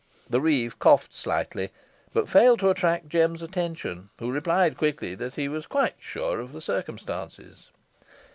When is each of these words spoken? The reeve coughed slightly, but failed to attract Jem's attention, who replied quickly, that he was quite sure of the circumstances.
The 0.27 0.41
reeve 0.41 0.79
coughed 0.79 1.13
slightly, 1.13 1.69
but 2.11 2.27
failed 2.27 2.57
to 2.61 2.71
attract 2.71 3.07
Jem's 3.07 3.43
attention, 3.43 4.09
who 4.17 4.31
replied 4.31 4.75
quickly, 4.75 5.13
that 5.13 5.35
he 5.35 5.47
was 5.47 5.67
quite 5.67 5.93
sure 5.99 6.39
of 6.39 6.53
the 6.53 6.59
circumstances. 6.61 7.69